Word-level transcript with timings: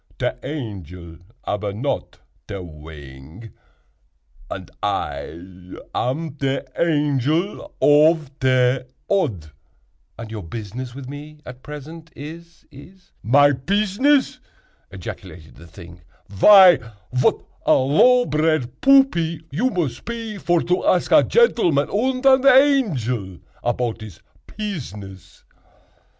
Te 0.17 0.31
angel 0.43 1.17
ab 1.45 1.61
not 1.75 2.17
te 2.47 2.55
wing, 2.59 3.51
and 4.49 4.71
I 4.81 5.75
am 5.93 6.37
te 6.37 6.61
Angel 6.75 7.71
ov 7.79 8.31
te 8.39 8.79
Odd." 9.07 9.51
"And 10.17 10.31
your 10.31 10.41
business 10.41 10.95
with 10.95 11.07
me 11.07 11.37
at 11.45 11.61
present 11.61 12.11
is—is—" 12.15 13.11
"My 13.21 13.51
pizzness!" 13.51 14.39
ejaculated 14.89 15.53
the 15.53 15.67
thing, 15.67 16.01
"vy 16.29 16.77
vat 17.13 17.35
a 17.67 17.73
low 17.73 18.25
bred 18.25 18.81
buppy 18.81 19.43
you 19.51 19.69
mos 19.69 19.99
pe 19.99 20.37
vor 20.37 20.61
to 20.63 20.83
ask 20.83 21.11
a 21.11 21.21
gentleman 21.21 21.91
und 21.91 22.25
an 22.25 22.47
angel 22.47 23.37
apout 23.63 24.01
his 24.01 24.19
pizziness!" 24.47 25.43